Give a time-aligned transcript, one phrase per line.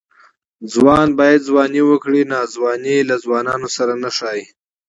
[0.73, 4.45] ځوان باید ځواني وکړي؛ ناځواني له ځوانانو سره نه ښايي.